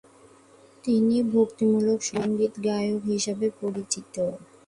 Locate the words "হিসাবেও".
3.09-3.51